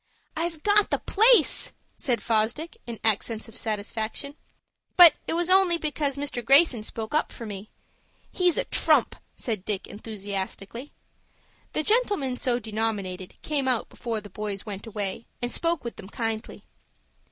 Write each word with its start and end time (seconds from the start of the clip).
"I've 0.35 0.63
got 0.63 0.89
the 0.89 0.97
place," 0.97 1.73
said 1.95 2.23
Fosdick, 2.23 2.75
in 2.87 2.99
accents 3.03 3.47
of 3.47 3.55
satisfaction; 3.55 4.35
"but 4.97 5.13
it 5.27 5.33
was 5.33 5.51
only 5.51 5.77
because 5.77 6.15
Mr. 6.15 6.43
Greyson 6.43 6.81
spoke 6.81 7.13
up 7.13 7.31
for 7.31 7.45
me." 7.45 7.69
"He's 8.31 8.57
a 8.57 8.63
trump," 8.63 9.15
said 9.35 9.63
Dick, 9.63 9.85
enthusiastically. 9.85 10.91
The 11.73 11.83
gentleman, 11.83 12.35
so 12.35 12.57
denominated, 12.57 13.39
came 13.43 13.67
out 13.67 13.89
before 13.89 14.21
the 14.21 14.31
boys 14.31 14.65
went 14.65 14.87
away, 14.87 15.27
and 15.39 15.53
spoke 15.53 15.83
with 15.83 15.97
them 15.97 16.09
kindly. 16.09 16.63